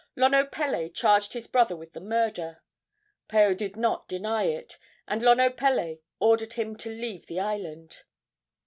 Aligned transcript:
Lonopele 0.17 0.89
charged 0.95 1.33
his 1.33 1.45
brother 1.45 1.75
with 1.75 1.93
the 1.93 1.99
murder. 2.01 2.63
Paao 3.29 3.55
did 3.55 3.75
not 3.77 4.07
deny 4.07 4.45
it, 4.45 4.79
and 5.07 5.21
Lonopele 5.21 5.99
ordered 6.19 6.53
him 6.53 6.75
to 6.77 6.89
leave 6.89 7.27
the 7.27 7.39
island. 7.39 8.01